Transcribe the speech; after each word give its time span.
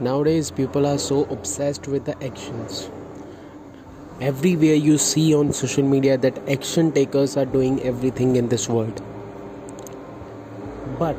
nowadays 0.00 0.50
people 0.50 0.86
are 0.86 0.98
so 0.98 1.24
obsessed 1.24 1.88
with 1.88 2.04
the 2.04 2.16
actions. 2.24 2.90
Everywhere 4.20 4.74
you 4.74 4.98
see 4.98 5.34
on 5.34 5.52
social 5.52 5.84
media 5.84 6.18
that 6.18 6.38
action 6.48 6.92
takers 6.92 7.36
are 7.36 7.44
doing 7.44 7.82
everything 7.82 8.36
in 8.36 8.48
this 8.48 8.68
world. 8.68 9.02
But 10.98 11.16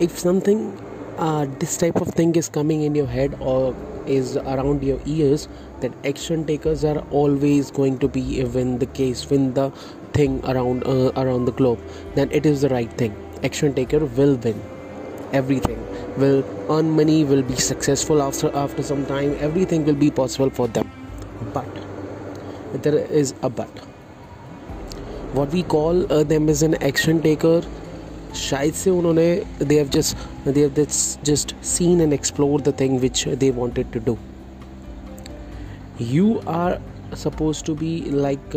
if 0.00 0.18
something 0.18 0.78
uh, 1.18 1.46
this 1.58 1.76
type 1.76 1.96
of 1.96 2.08
thing 2.08 2.34
is 2.36 2.48
coming 2.48 2.82
in 2.82 2.94
your 2.94 3.06
head 3.06 3.36
or 3.40 3.74
is 4.06 4.36
around 4.36 4.82
your 4.82 4.98
ears 5.06 5.48
that 5.80 5.92
action 6.04 6.44
takers 6.44 6.84
are 6.84 6.98
always 7.10 7.70
going 7.70 7.98
to 7.98 8.08
be 8.08 8.42
win 8.44 8.78
the 8.78 8.86
case 8.86 9.28
win 9.30 9.54
the 9.54 9.70
thing 10.12 10.44
around 10.44 10.82
uh, 10.84 11.12
around 11.16 11.44
the 11.44 11.52
globe 11.52 11.78
then 12.14 12.30
it 12.32 12.46
is 12.46 12.62
the 12.62 12.68
right 12.68 12.92
thing. 12.92 13.14
Action 13.42 13.74
taker 13.74 14.04
will 14.04 14.36
win 14.36 14.60
everything 15.33 15.79
will 16.17 16.43
earn 16.75 16.89
money 16.99 17.23
will 17.23 17.43
be 17.43 17.55
successful 17.55 18.21
after 18.21 18.51
after 18.65 18.83
some 18.83 19.05
time 19.05 19.35
everything 19.39 19.85
will 19.85 19.99
be 20.05 20.09
possible 20.21 20.49
for 20.59 20.67
them 20.77 20.91
but 21.53 22.83
there 22.85 22.99
is 23.23 23.33
a 23.41 23.49
but 23.49 23.83
what 25.33 25.51
we 25.51 25.63
call 25.63 26.11
uh, 26.11 26.23
them 26.23 26.49
as 26.49 26.63
an 26.63 26.81
action 26.91 27.21
taker 27.21 27.57
शायद 28.35 28.73
से 28.73 28.89
उन्होंने 28.89 29.25
they 29.67 29.75
have 29.77 29.87
just 29.89 30.49
they 30.53 30.61
have 30.61 30.85
just 31.25 31.55
seen 31.65 32.01
and 32.01 32.13
explore 32.13 32.61
the 32.61 32.73
thing 32.79 32.99
which 32.99 33.27
they 33.43 33.49
wanted 33.59 33.91
to 33.91 33.99
do 34.05 34.17
you 35.99 36.41
are 36.45 36.79
supposed 37.13 37.65
to 37.65 37.73
be 37.75 37.91
like 38.11 38.55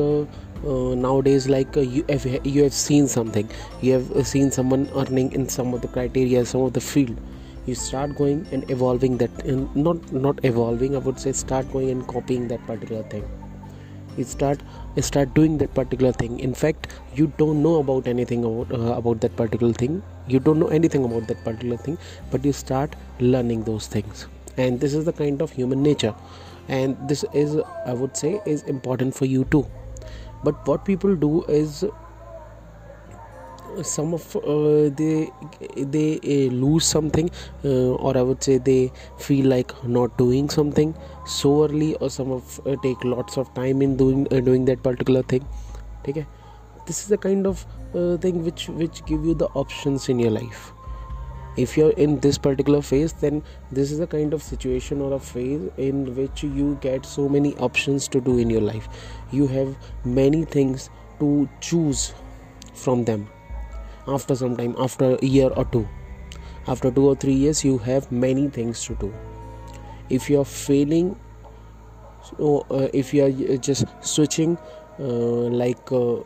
uh, 0.63 0.91
uh, 0.91 0.95
nowadays 0.95 1.47
like 1.47 1.75
uh, 1.77 1.81
you 1.81 2.05
have 2.09 2.25
you 2.45 2.63
have 2.63 2.73
seen 2.73 3.07
something. 3.07 3.49
You 3.81 3.93
have 3.93 4.27
seen 4.27 4.51
someone 4.51 4.89
earning 4.95 5.31
in 5.33 5.49
some 5.49 5.73
of 5.73 5.81
the 5.81 5.87
criteria 5.87 6.45
some 6.45 6.61
of 6.61 6.73
the 6.73 6.81
field. 6.81 7.17
You 7.65 7.75
start 7.75 8.15
going 8.15 8.45
and 8.51 8.69
evolving 8.69 9.17
that 9.17 9.45
and 9.45 9.75
not 9.75 10.11
not 10.11 10.43
evolving 10.43 10.95
i 10.95 10.99
would 10.99 11.19
say 11.19 11.31
start 11.31 11.71
going 11.71 11.89
and 11.89 12.07
copying 12.07 12.47
that 12.49 12.65
particular 12.67 13.03
thing. 13.03 13.25
You 14.17 14.23
start 14.23 14.61
you 14.95 15.01
start 15.01 15.33
doing 15.33 15.57
that 15.59 15.73
particular 15.73 16.11
thing. 16.11 16.39
In 16.39 16.53
fact 16.53 16.87
you 17.15 17.31
don't 17.37 17.61
know 17.63 17.75
about 17.79 18.07
anything 18.07 18.45
about, 18.45 18.71
uh, 18.71 18.93
about 18.97 19.21
that 19.21 19.35
particular 19.35 19.73
thing. 19.73 20.01
You 20.27 20.39
don't 20.39 20.59
know 20.59 20.67
anything 20.67 21.03
about 21.03 21.27
that 21.27 21.43
particular 21.43 21.77
thing 21.77 21.97
but 22.31 22.45
you 22.45 22.53
start 22.53 22.95
learning 23.19 23.63
those 23.63 23.87
things. 23.87 24.27
And 24.57 24.79
this 24.79 24.93
is 24.93 25.05
the 25.05 25.13
kind 25.13 25.41
of 25.41 25.51
human 25.51 25.83
nature. 25.83 26.15
And 26.67 26.97
this 27.09 27.25
is 27.33 27.57
i 27.85 27.93
would 27.93 28.17
say 28.17 28.41
is 28.45 28.63
important 28.63 29.13
for 29.15 29.25
you 29.25 29.43
too 29.55 29.65
but 30.49 30.67
what 30.67 30.85
people 30.85 31.15
do 31.15 31.43
is 31.59 31.85
some 33.83 34.13
of 34.13 34.35
uh, 34.37 34.89
they 34.99 35.29
they 35.75 36.19
uh, 36.23 36.51
lose 36.51 36.85
something 36.85 37.29
uh, 37.63 37.91
or 38.05 38.17
i 38.17 38.21
would 38.21 38.41
say 38.41 38.57
they 38.57 38.91
feel 39.17 39.47
like 39.47 39.73
not 39.97 40.17
doing 40.17 40.49
something 40.49 40.93
so 41.25 41.65
early 41.65 41.95
or 41.95 42.09
some 42.09 42.31
of 42.31 42.59
uh, 42.65 42.75
take 42.83 43.03
lots 43.03 43.37
of 43.37 43.53
time 43.53 43.81
in 43.81 43.97
doing 43.97 44.27
uh, 44.31 44.39
doing 44.39 44.65
that 44.65 44.81
particular 44.83 45.21
thing. 45.23 45.45
Okay? 46.07 46.25
This 46.85 47.01
is 47.01 47.07
the 47.07 47.17
kind 47.17 47.47
of 47.47 47.65
uh, 47.95 48.17
thing 48.17 48.43
which 48.43 48.69
which 48.69 49.03
give 49.05 49.25
you 49.25 49.33
the 49.33 49.47
options 49.55 50.07
in 50.07 50.19
your 50.19 50.31
life 50.31 50.74
if 51.57 51.77
you're 51.77 51.91
in 51.91 52.19
this 52.19 52.37
particular 52.37 52.81
phase 52.81 53.13
then 53.13 53.41
this 53.71 53.91
is 53.91 53.99
the 53.99 54.07
kind 54.07 54.33
of 54.33 54.43
situation 54.43 55.01
or 55.01 55.13
a 55.13 55.19
phase 55.19 55.69
in 55.77 56.15
which 56.15 56.43
you 56.43 56.77
get 56.81 57.05
so 57.05 57.27
many 57.29 57.55
options 57.57 58.07
to 58.09 58.21
do 58.21 58.37
in 58.37 58.49
your 58.49 58.61
life. 58.61 58.87
You 59.31 59.47
have 59.47 59.75
many 60.03 60.43
things 60.43 60.89
to 61.19 61.49
choose 61.61 62.13
from 62.73 63.05
them. 63.05 63.27
After 64.07 64.35
some 64.35 64.57
time 64.57 64.75
after 64.77 65.15
a 65.15 65.25
year 65.25 65.49
or 65.49 65.65
two 65.65 65.87
after 66.67 66.91
two 66.91 67.07
or 67.07 67.15
three 67.15 67.33
years 67.33 67.63
you 67.63 67.77
have 67.79 68.11
many 68.11 68.49
things 68.49 68.83
to 68.85 68.95
do. 68.95 69.13
If 70.09 70.29
you 70.29 70.41
are 70.41 70.45
failing 70.45 71.15
so 72.37 72.65
uh, 72.69 72.87
if 72.93 73.13
you 73.13 73.25
are 73.25 73.57
just 73.57 73.85
switching 74.01 74.57
uh, 74.99 75.03
like 75.03 75.91
uh, 75.91 76.23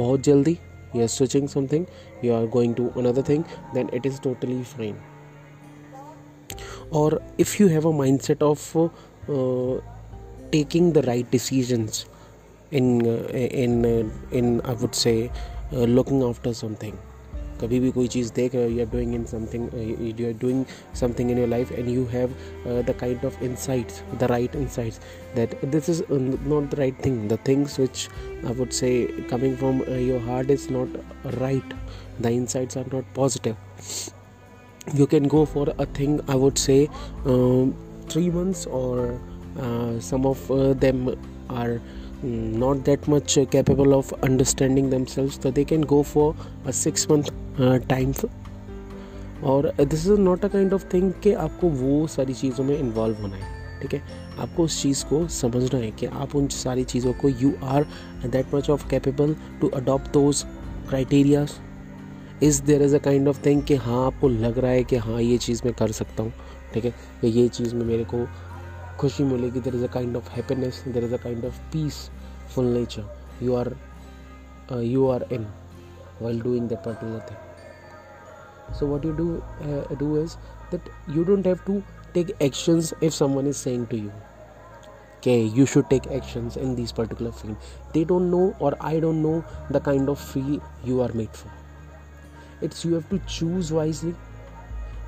bahut 0.00 0.22
jaldi 0.28 0.58
you 0.94 1.02
are 1.02 1.08
switching 1.08 1.48
something 1.48 1.86
you 2.22 2.34
are 2.34 2.46
going 2.46 2.74
to 2.74 2.92
another 2.96 3.22
thing 3.22 3.44
then 3.74 3.88
it 3.92 4.06
is 4.06 4.18
totally 4.18 4.62
fine. 4.64 5.00
Or 6.90 7.20
if 7.36 7.60
you 7.60 7.68
have 7.68 7.84
a 7.84 7.92
mindset 7.92 8.42
of 8.42 8.76
uh, 9.28 9.80
taking 10.50 10.92
the 10.92 11.02
right 11.02 11.30
decisions 11.30 12.06
in 12.70 13.06
uh, 13.06 13.28
in 13.32 13.84
uh, 13.84 14.08
in 14.30 14.60
i 14.62 14.72
would 14.72 14.94
say 14.94 15.30
uh, 15.72 15.84
looking 15.98 16.22
after 16.22 16.54
something. 16.54 16.98
कभी 17.60 17.80
भी 17.80 17.90
कोई 17.90 18.08
चीज़ 18.08 18.32
देख 18.34 18.54
रहे 18.54 18.64
हो 18.64 18.70
you 18.70 18.80
are 18.80 18.90
doing 18.92 19.14
in 19.14 19.24
something 19.24 19.68
you 20.20 20.26
are 20.26 20.32
doing 20.40 20.64
something 21.00 21.30
in 21.30 21.38
your 21.38 21.48
life 21.48 21.72
and 21.72 21.88
you 21.88 22.04
have 22.10 22.34
the 22.66 22.94
kind 23.00 23.24
of 23.24 23.42
insights 23.44 24.02
the 24.20 24.30
right 24.30 24.56
insights 24.56 25.00
that 25.36 25.64
this 25.64 25.88
is 25.90 26.02
not 26.12 26.70
the 26.70 26.78
right 26.78 27.04
thing 27.04 27.28
the 27.28 27.38
things 27.48 27.78
which 27.80 28.08
I 28.46 28.54
would 28.54 28.70
say 28.80 28.92
coming 29.30 29.56
from 29.56 29.82
your 29.90 30.20
heart 30.28 30.50
is 30.50 30.68
not 30.72 31.00
right 31.34 31.74
the 32.22 32.26
insights 32.32 32.78
are 32.78 32.86
not 32.94 33.14
positive 33.16 33.56
you 34.94 35.06
can 35.06 35.26
go 35.28 35.44
for 35.44 35.68
a 35.68 35.84
thing 35.98 36.20
I 36.30 36.38
would 36.38 36.54
say 36.58 36.86
three 38.10 38.28
months 38.30 38.66
और 38.68 40.00
some 40.02 40.26
of 40.26 40.52
them 40.80 41.08
are 41.50 41.80
not 42.26 42.84
that 42.88 43.08
much 43.08 43.38
capable 43.52 43.92
of 43.94 44.12
understanding 44.28 44.90
themselves 44.90 45.38
so 45.38 45.52
they 45.52 45.64
can 45.72 45.84
go 45.94 46.02
for 46.02 46.34
a 46.66 46.72
six 46.72 47.06
month 47.10 47.30
uh, 47.60 47.78
time 47.92 48.26
और 49.44 49.72
this 49.80 50.06
is 50.06 50.12
not 50.12 50.44
a 50.44 50.48
kind 50.48 50.72
of 50.72 50.84
thing 50.94 51.12
कि 51.22 51.32
आपको 51.32 51.68
वो 51.68 52.06
सारी 52.06 52.34
चीज़ों 52.34 52.64
में 52.64 52.78
involve 52.78 53.16
होना 53.16 53.36
है 53.36 53.80
ठीक 53.82 53.94
है? 53.94 54.02
आपको 54.38 54.64
उस 54.64 54.82
चीज़ 54.82 55.04
को 55.04 55.28
समझना 55.28 55.80
है 55.80 55.90
कि 55.90 56.06
आप 56.06 56.36
उन 56.36 56.48
सारी 56.48 56.84
चीज़ों 56.84 57.12
को 57.12 57.28
you 57.28 57.52
are 57.62 57.86
that 58.26 58.54
much 58.54 58.70
of 58.70 58.88
capable 58.88 59.36
to 59.60 59.68
adopt 59.68 60.12
those 60.12 60.44
criterias 60.88 61.50
is 62.42 62.62
there 62.62 62.82
is 62.82 62.96
a 62.96 62.98
kind 62.98 63.28
of 63.28 63.46
thing 63.46 63.62
कि 63.62 63.74
हाँ 63.74 64.06
आपको 64.06 64.28
लग 64.28 64.58
रहा 64.58 64.70
है 64.70 64.84
कि 64.84 64.96
हाँ 64.96 65.22
ये 65.22 65.38
चीज़ 65.38 65.62
मैं 65.64 65.74
कर 65.74 65.92
सकता 65.92 66.22
हूँ 66.22 66.32
ठीक 66.74 66.84
है? 66.84 66.94
ये 67.24 67.48
चीज़ 67.48 67.74
में 67.74 67.86
मेरे 67.86 68.04
को 68.04 68.28
there 69.00 69.74
is 69.74 69.82
a 69.82 69.88
kind 69.88 70.16
of 70.16 70.26
happiness 70.28 70.82
there 70.86 71.04
is 71.04 71.12
a 71.12 71.18
kind 71.18 71.44
of 71.44 71.54
peaceful 71.70 72.62
nature. 72.62 73.04
You 73.40 73.54
are 73.54 73.72
uh, 74.70 74.78
you 74.78 75.06
are 75.08 75.22
in 75.30 75.46
while 76.18 76.38
doing 76.38 76.66
that 76.68 76.82
particular 76.82 77.20
thing. 77.20 77.36
So 78.74 78.86
what 78.86 79.04
you 79.04 79.14
do 79.16 79.42
uh, 79.62 79.94
do 79.94 80.16
is 80.16 80.36
that 80.70 80.80
you 81.06 81.24
don't 81.24 81.46
have 81.46 81.64
to 81.66 81.82
take 82.12 82.32
actions 82.40 82.92
if 83.00 83.14
someone 83.14 83.46
is 83.46 83.56
saying 83.56 83.86
to 83.88 83.96
you 83.96 84.12
okay 85.18 85.42
you 85.42 85.66
should 85.66 85.88
take 85.90 86.06
actions 86.08 86.56
in 86.56 86.74
these 86.74 86.92
particular 86.92 87.32
field. 87.32 87.56
They 87.92 88.04
don't 88.04 88.30
know 88.30 88.56
or 88.58 88.74
i 88.80 88.98
don't 88.98 89.22
know 89.22 89.44
the 89.70 89.80
kind 89.80 90.08
of 90.08 90.18
field 90.18 90.60
you 90.84 91.00
are 91.02 91.12
made 91.12 91.30
for. 91.30 91.50
It's 92.60 92.84
you 92.84 92.94
have 92.94 93.08
to 93.10 93.18
choose 93.26 93.72
wisely 93.72 94.14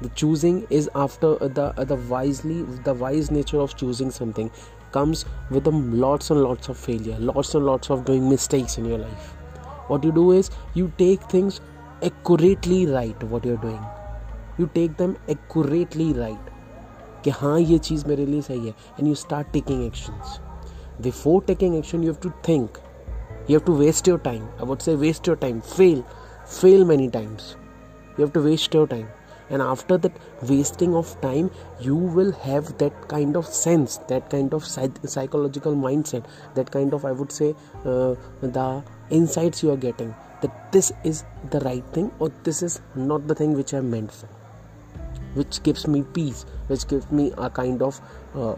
the 0.02 0.10
choosing 0.10 0.66
is 0.70 0.90
after 0.96 1.36
the 1.58 1.68
the 1.92 1.96
wisely 2.14 2.62
the 2.88 2.94
wise 2.94 3.32
nature 3.32 3.60
of 3.66 3.76
choosing 3.82 4.12
something 4.12 4.50
comes 4.92 5.26
with 5.50 5.64
the 5.64 5.72
lots 6.06 6.32
and 6.36 6.42
lots 6.42 6.70
of 6.74 6.78
failure 6.78 7.18
lots 7.20 7.54
and 7.56 7.66
lots 7.66 7.90
of 7.96 8.04
doing 8.10 8.28
mistakes 8.30 8.78
in 8.78 8.86
your 8.86 8.98
life 8.98 9.34
what 9.88 10.04
you 10.04 10.12
do 10.12 10.32
is 10.32 10.52
you 10.74 10.92
take 10.98 11.30
things 11.36 11.62
accurately 12.04 12.86
right 12.86 13.24
what 13.36 13.46
you're 13.46 13.64
doing 13.68 13.84
you 14.58 14.70
take 14.80 14.98
them 15.04 15.18
accurately 15.38 16.12
right 16.26 16.52
कि 17.26 17.32
हाँ 17.32 17.60
ये 17.60 17.78
चीज़ 17.86 18.06
मेरे 18.08 18.26
लिए 18.26 18.42
सही 18.42 18.68
है 18.68 18.74
and 19.00 19.08
you 19.08 19.14
start 19.16 19.48
taking 19.52 19.84
actions 19.84 20.40
before 21.04 21.42
taking 21.48 21.76
action 21.76 22.04
you 22.04 22.12
have 22.12 22.20
to 22.24 22.30
think 22.48 22.78
you 23.48 23.56
have 23.58 23.66
to 23.66 23.74
waste 23.80 24.08
your 24.10 24.18
time 24.26 24.46
i 24.60 24.68
would 24.70 24.82
say 24.82 24.94
waste 25.02 25.28
your 25.30 25.36
time 25.42 25.58
fail 25.72 26.00
fail 26.60 26.86
many 26.92 27.10
times 27.16 27.50
you 28.18 28.24
have 28.26 28.32
to 28.38 28.42
waste 28.46 28.78
your 28.78 28.88
time 28.94 29.08
and 29.51 29.61
after 29.63 29.99
that 29.99 30.13
wasting 30.49 30.95
of 30.95 31.21
time 31.21 31.51
you 31.81 31.95
will 31.95 32.33
have 32.33 32.77
that 32.79 33.09
kind 33.09 33.37
of 33.37 33.47
sense 33.47 33.99
that 34.09 34.31
kind 34.31 34.55
of 34.55 34.65
psychological 34.65 35.75
mindset 35.75 36.25
that 36.55 36.71
kind 36.71 36.95
of 36.95 37.05
i 37.05 37.13
would 37.13 37.33
say 37.33 37.55
uh, 37.85 38.15
the 38.41 38.83
insights 39.11 39.63
you 39.63 39.71
are 39.71 39.77
getting 39.77 40.15
that 40.41 40.73
this 40.73 40.93
is 41.05 41.25
the 41.51 41.61
right 41.61 41.85
thing 41.93 42.11
or 42.19 42.31
this 42.45 42.63
is 42.63 42.81
not 42.95 43.27
the 43.29 43.35
thing 43.35 43.55
which 43.55 43.73
i'm 43.73 43.91
meant 43.91 44.13
for. 44.13 44.29
Which 45.35 45.63
gives 45.63 45.87
me 45.87 46.03
peace 46.03 46.45
which 46.69 46.87
gives 46.89 47.11
me 47.11 47.33
a 47.39 47.49
kind 47.51 47.83
of 47.83 48.01
uh, 48.35 48.57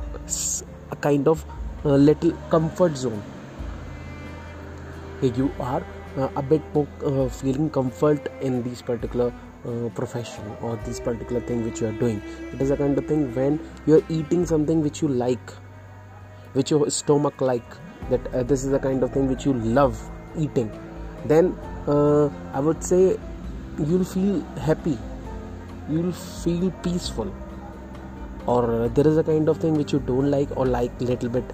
a 0.91 0.97
kind 0.97 1.29
of 1.29 1.45
uh, 1.85 1.97
little 1.97 2.33
comfort 2.51 2.97
zone. 2.97 3.23
You 5.23 5.51
are 5.61 5.85
uh, 6.17 6.29
a 6.35 6.43
bit 6.43 6.63
more 6.75 6.89
uh, 7.05 7.29
feeling 7.29 7.69
comfort 7.71 8.29
in 8.41 8.63
these 8.63 8.83
particular 8.83 9.33
uh, 9.67 9.89
profession 9.91 10.45
or 10.63 10.77
this 10.87 11.01
particular 11.01 11.41
thing 11.41 11.65
which 11.65 11.81
you 11.81 11.89
are 11.89 11.99
doing 12.05 12.23
it 12.53 12.61
is 12.61 12.71
a 12.71 12.77
kind 12.77 12.97
of 12.99 13.07
thing 13.07 13.35
when 13.35 13.61
you 13.87 13.97
are 13.97 14.05
eating 14.09 14.47
something 14.47 14.83
which 14.83 15.03
you 15.03 15.09
like 15.09 15.55
which 16.55 16.71
your 16.71 16.91
stomach 16.91 17.41
like 17.41 17.77
that 18.11 18.35
uh, 18.35 18.43
this 18.43 18.65
is 18.65 18.71
the 18.71 18.79
kind 18.79 19.03
of 19.03 19.13
thing 19.13 19.29
which 19.29 19.47
you 19.47 19.55
love 19.55 20.03
eating 20.39 20.71
then 21.27 21.55
uh, 21.87 22.29
i 22.55 22.61
would 22.61 22.83
say 22.83 23.17
you'll 23.79 24.05
feel 24.05 24.41
happy 24.71 24.99
you'll 25.89 26.13
feel 26.43 26.71
peaceful 26.83 27.33
और 28.49 28.65
there 28.95 29.07
is 29.07 29.19
a 29.19 29.23
kind 29.23 29.49
of 29.49 29.63
thing 29.63 29.77
which 29.77 29.93
you 29.95 29.99
don't 30.07 30.25
like 30.25 30.53
और 30.59 30.67
like 30.67 31.03
little 31.03 31.29
bit 31.29 31.53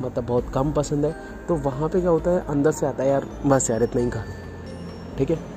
मतलब 0.00 0.24
बहुत 0.26 0.50
कम 0.54 0.72
पसंद 0.72 1.04
है 1.04 1.46
तो 1.48 1.56
वहाँ 1.66 1.88
पे 1.88 2.00
क्या 2.00 2.10
होता 2.10 2.30
है 2.30 2.40
अंदर 2.54 2.72
से 2.72 2.86
आता 2.86 3.02
है 3.02 3.08
यार 3.10 3.26
बस 3.46 3.70
यार 3.70 3.82
इतना 3.82 4.02
ही 4.02 4.10
खा 4.10 4.24
ठीक 5.18 5.30
है 5.30 5.53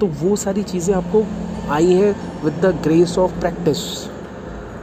तो 0.00 0.06
वो 0.22 0.36
सारी 0.36 0.62
चीज़ें 0.62 0.94
आपको 0.94 1.24
आई 1.72 1.92
हैं 1.92 2.14
with 2.44 2.60
the 2.64 2.74
grace 2.82 3.18
of 3.18 3.38
practice 3.40 3.78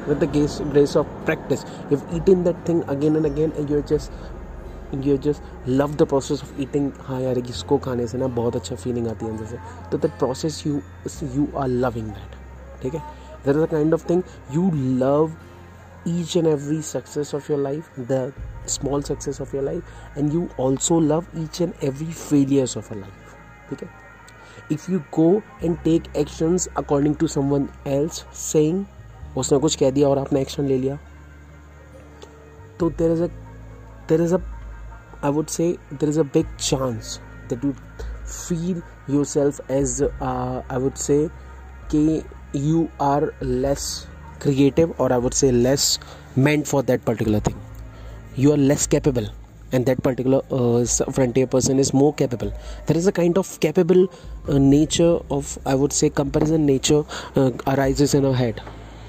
with 0.08 0.18
the 0.18 0.30
grace 0.32 0.58
grace 0.72 0.96
of 0.98 1.08
practice 1.26 1.66
you 1.92 2.00
eat 2.18 2.30
in 2.30 2.44
that 2.44 2.68
thing 2.70 2.82
again 2.90 3.16
and 3.16 3.26
again 3.26 3.54
and 3.58 3.72
you 3.72 3.82
just 3.90 4.12
you 5.06 5.18
just 5.18 5.68
love 5.68 5.96
the 5.96 6.04
process 6.08 6.42
of 6.44 6.62
eating 6.62 6.92
हाँ 7.04 7.20
यार, 7.22 7.38
इसको 7.40 7.78
खाने 7.78 8.08
से 8.08 8.18
ना 8.18 8.28
बहुत 8.36 8.56
अच्छा 8.56 8.76
फीलिंग 8.76 9.08
आती 9.08 9.26
है 9.26 9.32
अंदर 9.32 9.46
से। 9.46 9.58
तो 9.92 9.98
that 9.98 10.12
process 10.20 10.64
you 10.68 10.82
you 11.36 11.48
are 11.58 11.68
loving 11.68 12.08
that 12.08 12.82
ठीक 12.82 12.94
है? 12.96 13.02
That 13.46 13.56
is 13.56 13.64
a 13.64 13.66
kind 13.72 13.94
of 13.94 14.10
thing 14.10 14.24
you 14.54 14.70
love 15.00 15.32
each 16.08 16.38
and 16.38 16.48
every 16.48 16.82
success 16.82 17.36
of 17.36 17.52
your 17.52 17.62
life 17.62 18.00
the 18.12 18.32
small 18.70 19.02
success 19.04 19.42
of 19.42 19.56
your 19.56 19.66
life 19.66 20.18
and 20.18 20.34
you 20.34 20.48
also 20.60 21.00
love 21.00 21.26
each 21.38 21.62
and 21.62 21.74
every 21.84 22.12
failures 22.12 22.78
of 22.78 22.94
our 22.94 23.00
life 23.00 23.36
ठीक 23.70 23.84
है? 23.84 24.05
If 24.72 24.92
you 24.92 25.00
go 25.14 25.30
and 25.64 25.78
take 25.78 26.16
actions 26.18 26.68
according 26.78 27.16
to 27.16 27.28
someone 27.28 27.68
else 27.88 28.26
saying 28.42 28.84
उसने 29.38 29.60
कुछ 29.60 29.76
कह 29.76 29.92
दिया 29.92 30.10
और 30.10 30.20
आपने 30.20 30.42
action 30.42 30.66
ले 30.66 30.78
लिया 30.78 30.98
तो 32.80 32.90
there 32.92 33.12
is 33.12 33.24
a 33.24 33.28
there 34.10 34.22
is 34.22 34.36
a 34.36 35.30
would 35.30 35.48
say 35.48 35.72
there 35.94 36.10
is 36.10 36.20
a 36.20 36.24
big 36.34 36.56
chance 36.60 37.20
that 37.50 37.66
you 37.66 37.72
feel 37.72 38.82
yourself 39.26 39.72
as 39.72 40.02
I 40.04 40.80
would 40.80 40.94
say 40.98 41.28
कि 41.92 42.22
यू 42.56 42.88
आर 43.02 43.32
लेस 43.44 43.88
क्रिएटिव 44.42 44.94
और 45.00 45.14
I 45.14 45.20
would 45.20 45.34
say 45.34 45.52
less 45.52 46.00
meant 46.38 46.66
for 46.66 46.84
that 46.84 47.04
particular 47.04 47.42
thing 47.48 48.40
you 48.40 48.52
are 48.52 48.58
less 48.58 48.88
capable 48.88 49.30
and 49.73 49.87
that 49.87 50.03
particular 50.03 50.43
uh, 50.51 50.85
frontier 51.13 51.47
person 51.47 51.79
is 51.79 51.93
more 51.95 52.13
capable 52.15 52.53
there 52.87 52.97
is 52.97 53.07
a 53.07 53.13
kind 53.13 53.39
of 53.39 53.59
capable 53.61 54.03
uh, 54.49 54.59
nature 54.59 55.19
of 55.31 55.59
i 55.65 55.75
would 55.75 55.93
say 55.93 56.11
comparison 56.11 56.67
nature 56.67 57.05
uh, 57.37 57.51
arises 57.67 58.15
in 58.15 58.25
our 58.25 58.35
head 58.35 58.61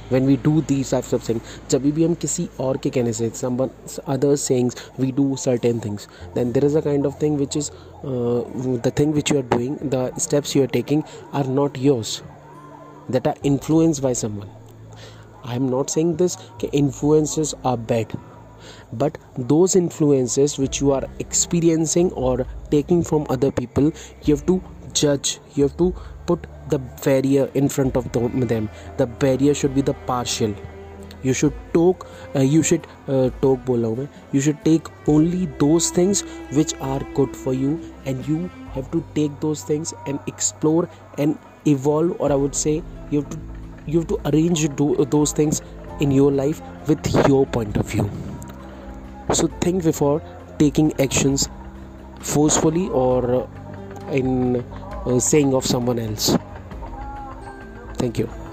when 0.09 0.25
we 0.25 0.35
do 0.45 0.61
these 0.69 0.89
types 0.93 1.13
of 1.13 1.23
things 1.23 1.41
जब 1.69 1.83
भी 1.97 2.03
हम 2.03 2.13
किसी 2.23 2.47
और 2.59 2.77
के 2.83 2.89
कहने 2.97 3.13
से 3.19 3.29
someone 3.41 3.69
other 4.15 4.31
sayings 4.45 4.75
we 5.03 5.11
do 5.19 5.27
certain 5.43 5.79
things 5.85 6.07
then 6.35 6.51
there 6.57 6.65
is 6.69 6.75
a 6.75 6.81
kind 6.87 7.05
of 7.05 7.17
thing 7.19 7.37
which 7.43 7.55
is 7.61 7.71
uh, 8.03 8.41
the 8.87 8.91
thing 9.01 9.13
which 9.19 9.31
you 9.31 9.39
are 9.39 9.49
doing 9.55 9.77
the 9.95 10.03
steps 10.25 10.55
you 10.55 10.63
are 10.63 10.73
taking 10.79 11.03
are 11.33 11.45
not 11.59 11.77
yours 11.77 12.21
that 13.09 13.31
are 13.31 13.37
influenced 13.51 14.03
by 14.07 14.13
someone 14.23 14.51
i 15.53 15.55
am 15.61 15.69
not 15.75 15.95
saying 15.95 16.11
this 16.23 16.35
that 16.59 16.77
influences 16.83 17.55
are 17.71 17.77
bad 17.93 18.19
but 18.92 19.18
those 19.36 19.76
influences 19.76 20.58
which 20.58 20.80
you 20.80 20.92
are 20.92 21.04
experiencing 21.18 22.10
or 22.12 22.46
taking 22.70 23.02
from 23.02 23.26
other 23.28 23.50
people 23.50 23.92
you 24.24 24.34
have 24.34 24.46
to 24.46 24.62
judge 24.92 25.38
you 25.54 25.64
have 25.64 25.76
to 25.76 25.94
put 26.26 26.46
the 26.68 26.78
barrier 27.04 27.48
in 27.54 27.68
front 27.68 27.96
of 27.96 28.10
them. 28.12 28.68
The 28.96 29.06
barrier 29.06 29.54
should 29.54 29.74
be 29.74 29.82
the 29.82 29.94
partial. 29.94 30.54
You 31.22 31.32
should 31.32 31.54
talk 31.72 32.06
uh, 32.34 32.40
you 32.40 32.62
should 32.62 32.86
uh, 33.08 33.30
talk 33.40 33.64
bola 33.64 34.08
you 34.32 34.40
should 34.40 34.64
take 34.64 34.86
only 35.08 35.46
those 35.58 35.90
things 35.90 36.22
which 36.52 36.74
are 36.80 37.00
good 37.14 37.34
for 37.34 37.54
you 37.54 37.80
and 38.04 38.28
you 38.28 38.48
have 38.74 38.90
to 38.92 39.02
take 39.14 39.40
those 39.40 39.64
things 39.64 39.92
and 40.06 40.20
explore 40.26 40.88
and 41.18 41.36
evolve 41.66 42.14
or 42.20 42.30
i 42.30 42.34
would 42.34 42.54
say 42.54 42.76
you 43.10 43.22
have 43.22 43.30
to 43.30 43.38
you 43.86 43.98
have 44.00 44.08
to 44.08 44.20
arrange 44.26 44.68
do, 44.76 44.94
those 45.06 45.32
things 45.32 45.62
in 46.00 46.12
your 46.12 46.30
life 46.30 46.62
with 46.86 47.12
your 47.26 47.44
point 47.46 47.76
of 47.76 47.90
view 47.90 48.08
so 49.32 49.48
think 49.60 49.82
before 49.82 50.22
taking 50.58 50.92
actions 51.00 51.48
forcefully 52.20 52.88
or 52.88 53.48
in 54.10 54.56
uh, 55.06 55.18
saying 55.18 55.54
of 55.54 55.64
someone 55.64 55.98
else. 55.98 56.36
Thank 57.98 58.18
you 58.18 58.45